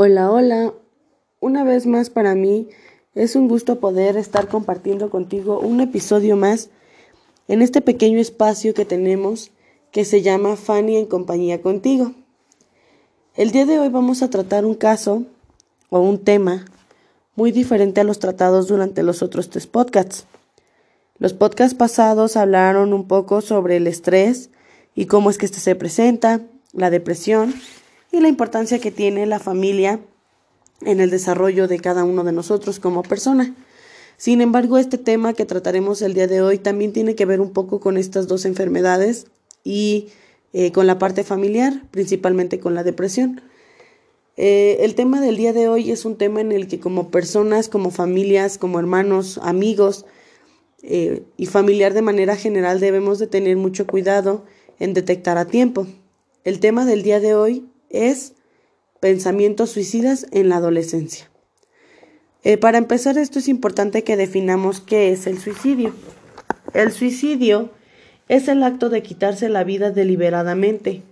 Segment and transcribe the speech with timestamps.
[0.00, 0.74] Hola, hola.
[1.40, 2.68] Una vez más para mí
[3.16, 6.70] es un gusto poder estar compartiendo contigo un episodio más
[7.48, 9.50] en este pequeño espacio que tenemos
[9.90, 12.12] que se llama Fanny en compañía contigo.
[13.34, 15.24] El día de hoy vamos a tratar un caso
[15.90, 16.66] o un tema
[17.34, 20.26] muy diferente a los tratados durante los otros tres podcasts.
[21.18, 24.50] Los podcasts pasados hablaron un poco sobre el estrés
[24.94, 26.42] y cómo es que este se presenta,
[26.72, 27.52] la depresión
[28.12, 30.00] y la importancia que tiene la familia
[30.82, 33.54] en el desarrollo de cada uno de nosotros como persona.
[34.16, 37.52] Sin embargo, este tema que trataremos el día de hoy también tiene que ver un
[37.52, 39.26] poco con estas dos enfermedades
[39.64, 40.08] y
[40.52, 43.42] eh, con la parte familiar, principalmente con la depresión.
[44.36, 47.68] Eh, el tema del día de hoy es un tema en el que como personas,
[47.68, 50.06] como familias, como hermanos, amigos
[50.82, 54.44] eh, y familiar de manera general debemos de tener mucho cuidado
[54.78, 55.86] en detectar a tiempo.
[56.44, 58.34] El tema del día de hoy es
[59.00, 61.30] pensamientos suicidas en la adolescencia.
[62.44, 65.92] Eh, para empezar, esto es importante que definamos qué es el suicidio.
[66.74, 67.70] El suicidio
[68.28, 71.02] es el acto de quitarse la vida deliberadamente.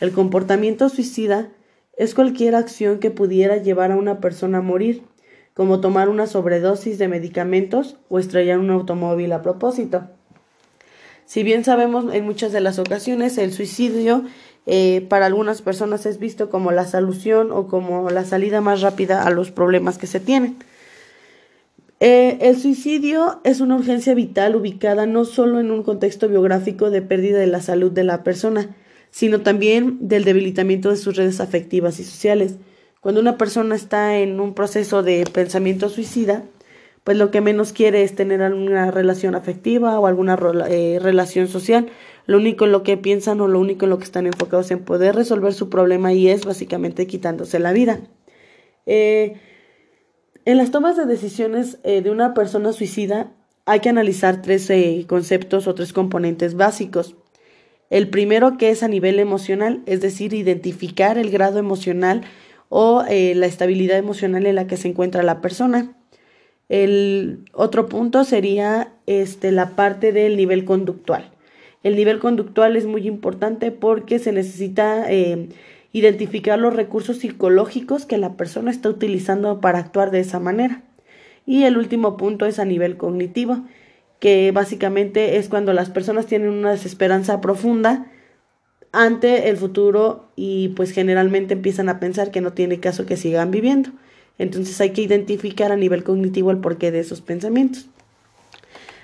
[0.00, 1.48] El comportamiento suicida
[1.96, 5.02] es cualquier acción que pudiera llevar a una persona a morir,
[5.54, 10.08] como tomar una sobredosis de medicamentos o estrellar un automóvil a propósito.
[11.24, 14.24] Si bien sabemos en muchas de las ocasiones el suicidio
[14.66, 19.22] eh, para algunas personas es visto como la solución o como la salida más rápida
[19.22, 20.56] a los problemas que se tienen.
[22.00, 27.00] Eh, el suicidio es una urgencia vital ubicada no solo en un contexto biográfico de
[27.00, 28.76] pérdida de la salud de la persona,
[29.10, 32.56] sino también del debilitamiento de sus redes afectivas y sociales.
[33.00, 36.42] Cuando una persona está en un proceso de pensamiento suicida,
[37.06, 40.36] pues lo que menos quiere es tener alguna relación afectiva o alguna
[40.68, 41.86] eh, relación social.
[42.26, 44.84] Lo único en lo que piensan o lo único en lo que están enfocados en
[44.84, 48.00] poder resolver su problema y es básicamente quitándose la vida.
[48.84, 49.34] Eh,
[50.44, 53.32] en las tomas de decisiones eh, de una persona suicida
[53.64, 54.70] hay que analizar tres
[55.06, 57.16] conceptos o tres componentes básicos.
[57.90, 62.22] El primero que es a nivel emocional, es decir, identificar el grado emocional
[62.68, 65.96] o la estabilidad emocional en la que se encuentra la persona.
[66.68, 71.30] El otro punto sería este, la parte del nivel conductual.
[71.86, 75.50] El nivel conductual es muy importante porque se necesita eh,
[75.92, 80.82] identificar los recursos psicológicos que la persona está utilizando para actuar de esa manera.
[81.46, 83.60] Y el último punto es a nivel cognitivo,
[84.18, 88.10] que básicamente es cuando las personas tienen una desesperanza profunda
[88.90, 93.52] ante el futuro y pues generalmente empiezan a pensar que no tiene caso que sigan
[93.52, 93.90] viviendo.
[94.38, 97.88] Entonces hay que identificar a nivel cognitivo el porqué de esos pensamientos.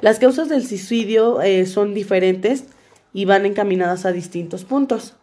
[0.00, 2.64] Las causas del suicidio eh, son diferentes
[3.12, 5.14] y van encaminadas a distintos puntos.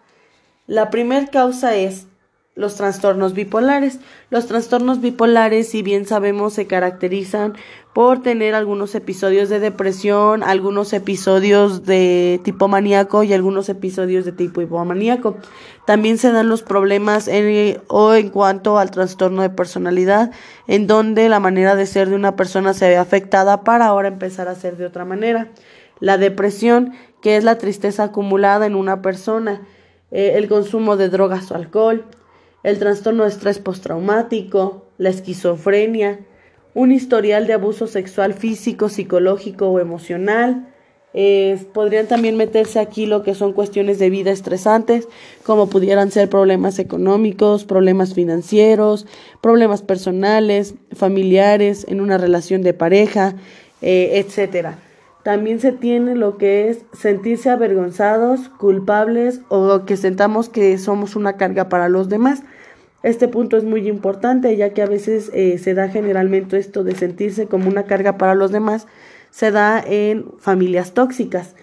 [0.66, 2.08] La primera causa es
[2.56, 4.00] los trastornos bipolares.
[4.30, 7.54] Los trastornos bipolares, si bien sabemos, se caracterizan
[7.94, 14.32] por tener algunos episodios de depresión, algunos episodios de tipo maníaco y algunos episodios de
[14.32, 15.38] tipo hipomaníaco.
[15.86, 20.32] También se dan los problemas en, o en cuanto al trastorno de personalidad,
[20.68, 24.48] en donde la manera de ser de una persona se ve afectada para ahora empezar
[24.48, 25.50] a ser de otra manera.
[26.00, 29.62] La depresión, que es la tristeza acumulada en una persona,
[30.12, 32.06] eh, el consumo de drogas o alcohol,
[32.64, 36.20] el trastorno de estrés postraumático, la esquizofrenia,
[36.74, 40.70] un historial de abuso sexual físico, psicológico o emocional.
[41.16, 45.08] Eh, podrían también meterse aquí lo que son cuestiones de vida estresantes,
[45.44, 49.06] como pudieran ser problemas económicos, problemas financieros,
[49.40, 53.36] problemas personales, familiares, en una relación de pareja,
[53.84, 54.80] eh, etcétera.
[55.24, 61.38] También se tiene lo que es sentirse avergonzados, culpables o que sentamos que somos una
[61.38, 62.44] carga para los demás.
[63.04, 66.96] Este punto es muy importante ya que a veces eh, se da generalmente esto de
[66.96, 68.88] sentirse como una carga para los demás,
[69.32, 71.56] se da en familias tóxicas.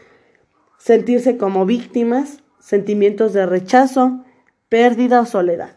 [0.79, 4.25] Sentirse como víctimas, sentimientos de rechazo,
[4.71, 5.77] pérdida o soledad.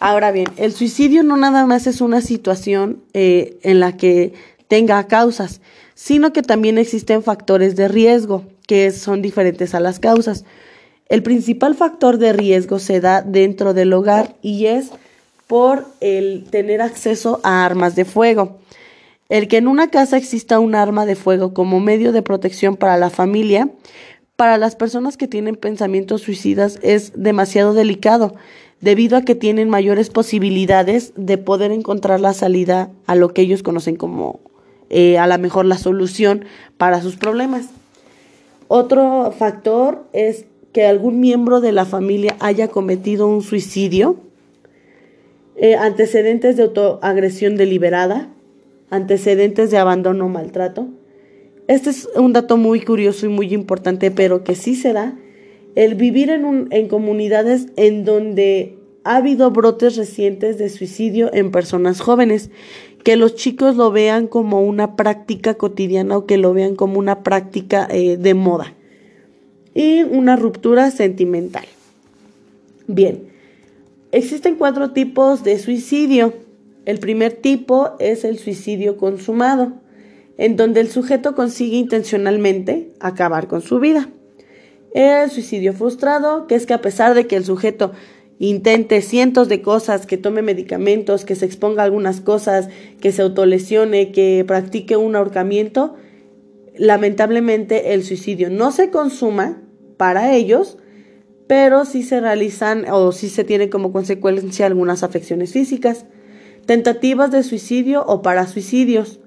[0.00, 4.32] Ahora bien, el suicidio no nada más es una situación eh, en la que
[4.70, 5.60] tenga causas,
[5.96, 10.44] sino que también existen factores de riesgo que son diferentes a las causas.
[11.08, 14.90] El principal factor de riesgo se da dentro del hogar y es
[15.48, 18.58] por el tener acceso a armas de fuego.
[19.28, 22.96] El que en una casa exista un arma de fuego como medio de protección para
[22.96, 23.70] la familia,
[24.36, 28.36] para las personas que tienen pensamientos suicidas es demasiado delicado,
[28.80, 33.64] debido a que tienen mayores posibilidades de poder encontrar la salida a lo que ellos
[33.64, 34.38] conocen como
[34.90, 36.44] eh, a lo mejor la solución
[36.76, 37.70] para sus problemas.
[38.68, 44.16] Otro factor es que algún miembro de la familia haya cometido un suicidio
[45.62, 48.32] eh, antecedentes de autoagresión deliberada,
[48.88, 50.88] antecedentes de abandono o maltrato.
[51.68, 55.18] Este es un dato muy curioso y muy importante, pero que sí se da.
[55.74, 62.00] El vivir en, en comunidades en donde ha habido brotes recientes de suicidio en personas
[62.00, 62.50] jóvenes,
[63.02, 67.22] que los chicos lo vean como una práctica cotidiana o que lo vean como una
[67.22, 68.74] práctica eh, de moda.
[69.74, 71.64] Y una ruptura sentimental.
[72.86, 73.28] Bien,
[74.12, 76.34] existen cuatro tipos de suicidio.
[76.86, 79.72] El primer tipo es el suicidio consumado,
[80.38, 84.08] en donde el sujeto consigue intencionalmente acabar con su vida.
[84.92, 87.92] El suicidio frustrado, que es que a pesar de que el sujeto
[88.40, 93.20] intente cientos de cosas, que tome medicamentos, que se exponga a algunas cosas, que se
[93.20, 95.94] autolesione, que practique un ahorcamiento,
[96.74, 99.62] lamentablemente el suicidio no se consuma
[99.98, 100.78] para ellos,
[101.46, 106.06] pero sí se realizan o sí se tiene como consecuencia algunas afecciones físicas.
[106.64, 109.20] Tentativas de suicidio o para suicidios.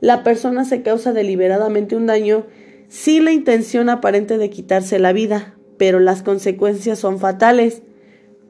[0.00, 2.46] La persona se causa deliberadamente un daño
[2.88, 7.82] sin la intención aparente de quitarse la vida, pero las consecuencias son fatales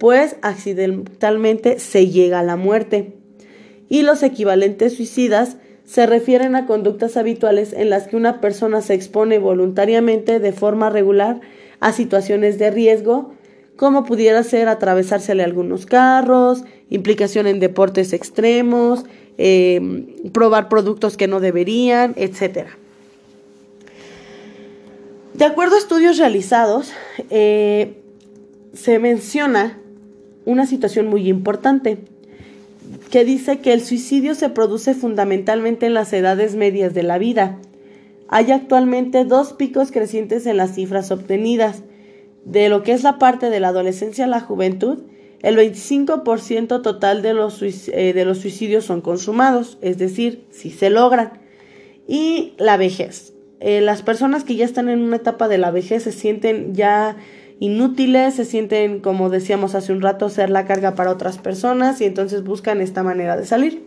[0.02, 3.12] pues accidentalmente se llega a la muerte.
[3.88, 8.94] Y los equivalentes suicidas se refieren a conductas habituales en las que una persona se
[8.94, 11.40] expone voluntariamente de forma regular
[11.78, 13.34] a situaciones de riesgo,
[13.76, 19.04] como pudiera ser atravesársele algunos carros, implicación en deportes extremos,
[19.38, 22.66] em, probar productos que no deberían, etc.
[25.34, 26.92] De acuerdo a estudios realizados,
[27.30, 28.02] eh,
[28.74, 29.78] se menciona
[30.44, 31.98] una situación muy importante
[33.10, 37.58] que dice que el suicidio se produce fundamentalmente en las edades medias de la vida.
[38.28, 41.82] Hay actualmente dos picos crecientes en las cifras obtenidas.
[42.44, 45.04] De lo que es la parte de la adolescencia a la juventud,
[45.42, 50.90] el 25% total de los, eh, de los suicidios son consumados, es decir, si se
[50.90, 51.40] logran.
[52.08, 53.32] Y la vejez.
[53.60, 57.16] Eh, las personas que ya están en una etapa de la vejez se sienten ya
[57.62, 62.06] inútiles, se sienten, como decíamos hace un rato, ser la carga para otras personas y
[62.06, 63.84] entonces buscan esta manera de salir.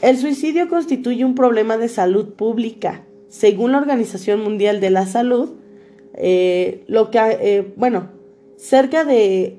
[0.00, 3.04] El suicidio constituye un problema de salud pública.
[3.28, 5.54] Según la Organización Mundial de la Salud,
[6.14, 8.10] eh, lo que, eh, bueno,
[8.56, 9.58] cerca de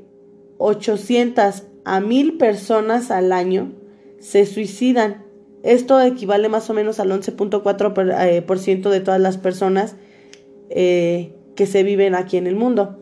[0.58, 3.74] 800 a 1000 personas al año
[4.20, 5.26] se suicidan.
[5.62, 9.98] Esto equivale más o menos al 11.4% eh, de todas las personas
[11.56, 13.00] que se viven aquí en el mundo,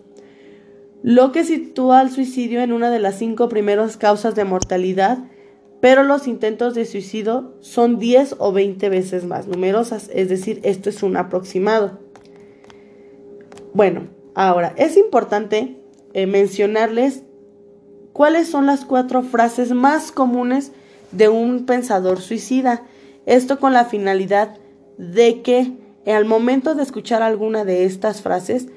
[1.03, 5.18] lo que sitúa al suicidio en una de las cinco primeras causas de mortalidad,
[5.80, 10.89] pero los intentos de suicidio son 10 o 20 veces más numerosas, es decir, esto
[10.89, 12.00] es un aproximado.
[13.74, 15.81] Bueno, ahora es importante
[16.13, 17.24] eh, mencionarles
[18.13, 20.71] cuáles son las cuatro frases más comunes
[21.12, 22.83] de un pensador suicida.
[23.25, 24.57] Esto con la finalidad
[24.98, 25.71] de que
[26.06, 28.68] al momento de escuchar alguna de estas frases,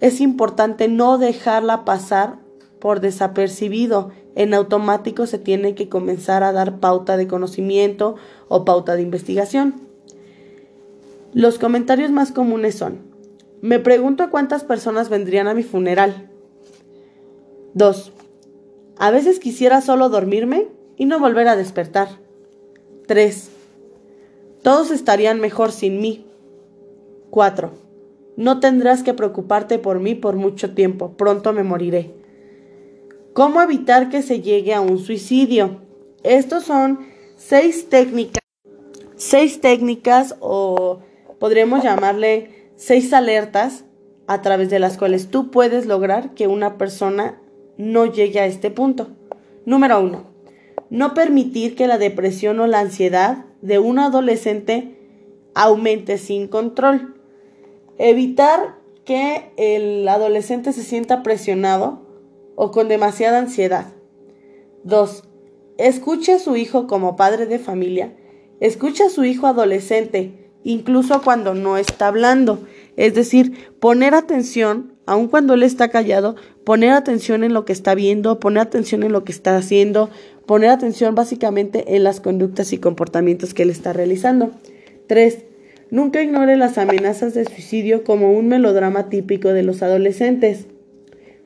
[0.00, 2.38] es importante no dejarla pasar
[2.80, 4.10] por desapercibido.
[4.34, 8.16] En automático se tiene que comenzar a dar pauta de conocimiento
[8.48, 9.74] o pauta de investigación.
[11.32, 12.98] Los comentarios más comunes son,
[13.62, 16.30] me pregunto cuántas personas vendrían a mi funeral.
[17.74, 18.12] 2.
[18.98, 22.08] A veces quisiera solo dormirme y no volver a despertar.
[23.06, 23.50] 3.
[24.62, 26.25] Todos estarían mejor sin mí.
[27.36, 27.70] 4.
[28.38, 32.14] No tendrás que preocuparte por mí por mucho tiempo, pronto me moriré.
[33.34, 35.82] ¿Cómo evitar que se llegue a un suicidio?
[36.22, 37.00] Estos son
[37.36, 38.42] seis técnicas,
[39.16, 41.00] seis técnicas o
[41.38, 43.84] podríamos llamarle seis alertas
[44.26, 47.38] a través de las cuales tú puedes lograr que una persona
[47.76, 49.08] no llegue a este punto.
[49.66, 50.24] Número uno,
[50.88, 54.96] no permitir que la depresión o la ansiedad de un adolescente
[55.52, 57.15] aumente sin control.
[57.98, 62.02] Evitar que el adolescente se sienta presionado
[62.56, 63.92] o con demasiada ansiedad.
[64.84, 65.24] 2.
[65.78, 68.14] Escuche a su hijo como padre de familia.
[68.60, 72.66] Escuche a su hijo adolescente, incluso cuando no está hablando.
[72.96, 77.94] Es decir, poner atención, aun cuando él está callado, poner atención en lo que está
[77.94, 80.10] viendo, poner atención en lo que está haciendo,
[80.46, 84.50] poner atención básicamente en las conductas y comportamientos que él está realizando.
[85.06, 85.45] 3.
[85.90, 90.66] Nunca ignore las amenazas de suicidio como un melodrama típico de los adolescentes.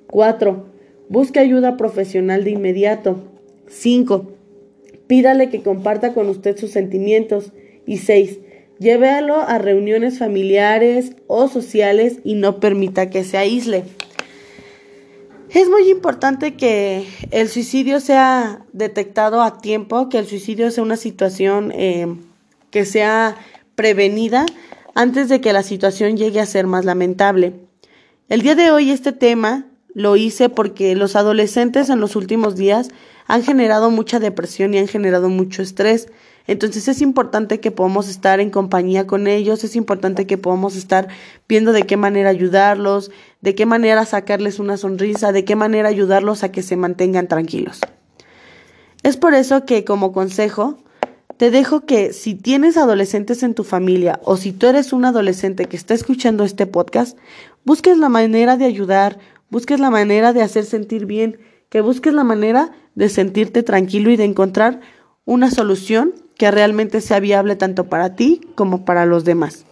[0.06, 0.66] 4.
[1.08, 3.22] Busque ayuda profesional de inmediato.
[3.68, 4.32] 5.
[5.06, 7.52] Pídale que comparta con usted sus sentimientos.
[7.86, 8.38] Y 6.
[8.78, 13.84] Llévelo a reuniones familiares o sociales y no permita que se aísle.
[15.50, 20.96] Es muy importante que el suicidio sea detectado a tiempo, que el suicidio sea una
[20.96, 22.06] situación eh,
[22.70, 23.36] que sea
[23.80, 24.44] prevenida
[24.94, 27.54] antes de que la situación llegue a ser más lamentable.
[28.28, 32.90] El día de hoy este tema lo hice porque los adolescentes en los últimos días
[33.26, 36.08] han generado mucha depresión y han generado mucho estrés.
[36.46, 41.08] Entonces es importante que podamos estar en compañía con ellos, es importante que podamos estar
[41.48, 43.10] viendo de qué manera ayudarlos,
[43.40, 47.80] de qué manera sacarles una sonrisa, de qué manera ayudarlos a que se mantengan tranquilos.
[49.02, 50.76] Es por eso que como consejo
[51.40, 55.64] te dejo que si tienes adolescentes en tu familia o si tú eres un adolescente
[55.64, 57.16] que está escuchando este podcast,
[57.64, 59.18] busques la manera de ayudar,
[59.48, 61.38] busques la manera de hacer sentir bien,
[61.70, 64.82] que busques la manera de sentirte tranquilo y de encontrar
[65.24, 69.64] una solución que realmente sea viable tanto para ti como para los demás.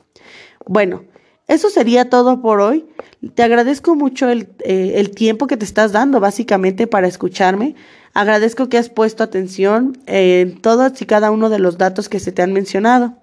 [0.65, 1.05] Bueno,
[1.49, 2.87] eso sería todo por hoy.
[3.35, 7.75] Te agradezco mucho el, eh, el, tiempo que te estás dando básicamente para escucharme.
[8.12, 12.33] Agradezco que has puesto atención en todos y cada uno de los datos que se
[12.33, 13.17] te han mencionado.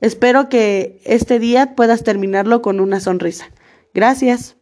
[0.00, 3.50] Espero que este día puedas terminarlo con una sonrisa.
[3.94, 4.59] Gracias.